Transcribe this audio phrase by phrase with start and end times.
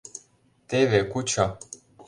[0.69, 1.45] Теве кучо...